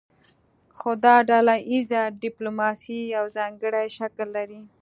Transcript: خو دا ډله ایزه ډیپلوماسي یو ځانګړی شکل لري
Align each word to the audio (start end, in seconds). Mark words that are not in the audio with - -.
خو 0.77 0.91
دا 1.05 1.15
ډله 1.29 1.55
ایزه 1.71 2.01
ډیپلوماسي 2.21 2.99
یو 3.15 3.25
ځانګړی 3.37 3.85
شکل 3.97 4.27
لري 4.37 4.61